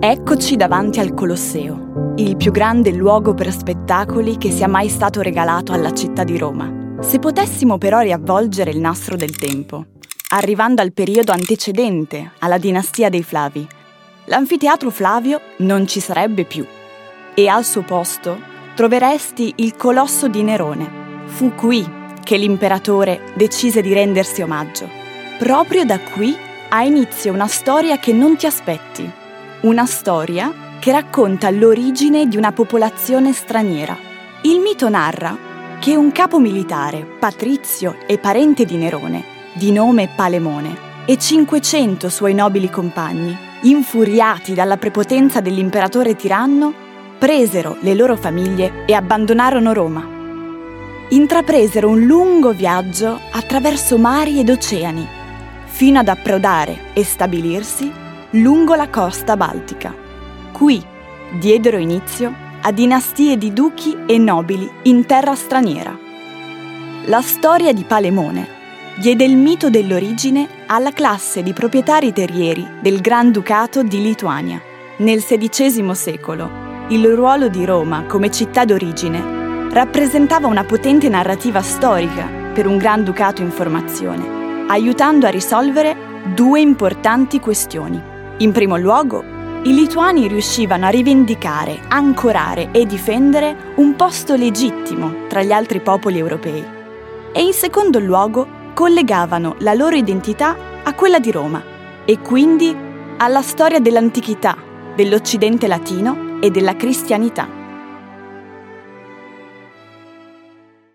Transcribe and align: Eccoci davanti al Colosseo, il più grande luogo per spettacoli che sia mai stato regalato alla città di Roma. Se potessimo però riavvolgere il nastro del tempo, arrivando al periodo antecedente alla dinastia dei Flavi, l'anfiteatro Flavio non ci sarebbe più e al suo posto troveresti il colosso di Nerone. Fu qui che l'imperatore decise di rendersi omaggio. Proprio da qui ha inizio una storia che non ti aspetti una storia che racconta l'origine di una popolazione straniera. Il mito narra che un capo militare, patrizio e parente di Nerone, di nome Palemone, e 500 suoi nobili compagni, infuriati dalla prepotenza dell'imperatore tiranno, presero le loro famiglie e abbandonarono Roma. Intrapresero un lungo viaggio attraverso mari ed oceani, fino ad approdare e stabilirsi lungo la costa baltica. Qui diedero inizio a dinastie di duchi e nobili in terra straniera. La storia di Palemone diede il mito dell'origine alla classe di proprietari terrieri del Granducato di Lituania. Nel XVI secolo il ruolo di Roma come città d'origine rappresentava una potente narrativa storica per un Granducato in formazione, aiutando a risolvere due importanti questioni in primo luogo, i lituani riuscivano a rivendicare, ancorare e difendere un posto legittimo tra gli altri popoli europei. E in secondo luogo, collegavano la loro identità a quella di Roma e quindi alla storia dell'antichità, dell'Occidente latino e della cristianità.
Eccoci 0.00 0.54
davanti 0.54 1.00
al 1.00 1.12
Colosseo, 1.12 2.14
il 2.18 2.36
più 2.36 2.52
grande 2.52 2.92
luogo 2.92 3.34
per 3.34 3.50
spettacoli 3.50 4.38
che 4.38 4.52
sia 4.52 4.68
mai 4.68 4.88
stato 4.88 5.22
regalato 5.22 5.72
alla 5.72 5.92
città 5.92 6.22
di 6.22 6.38
Roma. 6.38 6.96
Se 7.00 7.18
potessimo 7.18 7.78
però 7.78 7.98
riavvolgere 7.98 8.70
il 8.70 8.78
nastro 8.78 9.16
del 9.16 9.36
tempo, 9.36 9.86
arrivando 10.28 10.82
al 10.82 10.92
periodo 10.92 11.32
antecedente 11.32 12.30
alla 12.38 12.58
dinastia 12.58 13.08
dei 13.08 13.24
Flavi, 13.24 13.66
l'anfiteatro 14.26 14.90
Flavio 14.90 15.40
non 15.58 15.84
ci 15.88 15.98
sarebbe 15.98 16.44
più 16.44 16.64
e 17.34 17.48
al 17.48 17.64
suo 17.64 17.82
posto 17.82 18.38
troveresti 18.76 19.54
il 19.56 19.74
colosso 19.74 20.28
di 20.28 20.44
Nerone. 20.44 21.24
Fu 21.24 21.56
qui 21.56 21.84
che 22.22 22.36
l'imperatore 22.36 23.32
decise 23.34 23.82
di 23.82 23.92
rendersi 23.92 24.42
omaggio. 24.42 24.88
Proprio 25.40 25.84
da 25.84 25.98
qui 25.98 26.36
ha 26.68 26.84
inizio 26.84 27.32
una 27.32 27.48
storia 27.48 27.98
che 27.98 28.12
non 28.12 28.36
ti 28.36 28.46
aspetti 28.46 29.17
una 29.62 29.86
storia 29.86 30.76
che 30.78 30.92
racconta 30.92 31.50
l'origine 31.50 32.28
di 32.28 32.36
una 32.36 32.52
popolazione 32.52 33.32
straniera. 33.32 33.96
Il 34.42 34.60
mito 34.60 34.88
narra 34.88 35.36
che 35.80 35.96
un 35.96 36.12
capo 36.12 36.38
militare, 36.38 37.04
patrizio 37.18 37.96
e 38.06 38.18
parente 38.18 38.64
di 38.64 38.76
Nerone, 38.76 39.24
di 39.54 39.72
nome 39.72 40.08
Palemone, 40.14 40.86
e 41.06 41.18
500 41.18 42.08
suoi 42.08 42.34
nobili 42.34 42.70
compagni, 42.70 43.36
infuriati 43.62 44.54
dalla 44.54 44.76
prepotenza 44.76 45.40
dell'imperatore 45.40 46.14
tiranno, 46.14 46.72
presero 47.18 47.78
le 47.80 47.94
loro 47.94 48.16
famiglie 48.16 48.84
e 48.86 48.92
abbandonarono 48.92 49.72
Roma. 49.72 50.06
Intrapresero 51.08 51.88
un 51.88 52.02
lungo 52.02 52.52
viaggio 52.52 53.18
attraverso 53.32 53.98
mari 53.98 54.38
ed 54.38 54.50
oceani, 54.50 55.04
fino 55.64 55.98
ad 55.98 56.08
approdare 56.08 56.92
e 56.92 57.02
stabilirsi 57.02 58.06
lungo 58.32 58.74
la 58.74 58.90
costa 58.90 59.36
baltica. 59.36 59.94
Qui 60.52 60.84
diedero 61.38 61.78
inizio 61.78 62.46
a 62.60 62.72
dinastie 62.72 63.38
di 63.38 63.52
duchi 63.52 63.96
e 64.06 64.18
nobili 64.18 64.70
in 64.82 65.06
terra 65.06 65.34
straniera. 65.34 65.96
La 67.06 67.22
storia 67.22 67.72
di 67.72 67.84
Palemone 67.84 68.56
diede 68.96 69.24
il 69.24 69.36
mito 69.36 69.70
dell'origine 69.70 70.46
alla 70.66 70.92
classe 70.92 71.42
di 71.42 71.54
proprietari 71.54 72.12
terrieri 72.12 72.66
del 72.82 73.00
Granducato 73.00 73.82
di 73.82 74.02
Lituania. 74.02 74.60
Nel 74.98 75.22
XVI 75.22 75.94
secolo 75.94 76.66
il 76.88 77.06
ruolo 77.14 77.48
di 77.48 77.64
Roma 77.64 78.04
come 78.04 78.30
città 78.30 78.64
d'origine 78.64 79.70
rappresentava 79.70 80.48
una 80.48 80.64
potente 80.64 81.08
narrativa 81.08 81.62
storica 81.62 82.28
per 82.52 82.66
un 82.66 82.76
Granducato 82.76 83.40
in 83.40 83.50
formazione, 83.50 84.66
aiutando 84.66 85.26
a 85.26 85.30
risolvere 85.30 85.96
due 86.34 86.60
importanti 86.60 87.40
questioni 87.40 88.16
in 88.38 88.52
primo 88.52 88.76
luogo, 88.76 89.24
i 89.64 89.74
lituani 89.74 90.28
riuscivano 90.28 90.86
a 90.86 90.90
rivendicare, 90.90 91.80
ancorare 91.88 92.70
e 92.70 92.86
difendere 92.86 93.72
un 93.76 93.96
posto 93.96 94.36
legittimo 94.36 95.26
tra 95.28 95.42
gli 95.42 95.50
altri 95.50 95.80
popoli 95.80 96.18
europei. 96.18 96.64
E 97.32 97.42
in 97.42 97.52
secondo 97.52 97.98
luogo, 97.98 98.46
collegavano 98.74 99.56
la 99.58 99.74
loro 99.74 99.96
identità 99.96 100.56
a 100.84 100.94
quella 100.94 101.18
di 101.18 101.32
Roma 101.32 101.60
e 102.04 102.20
quindi 102.20 102.74
alla 103.16 103.42
storia 103.42 103.80
dell'antichità, 103.80 104.56
dell'Occidente 104.94 105.66
latino 105.66 106.38
e 106.40 106.52
della 106.52 106.76
cristianità. 106.76 107.57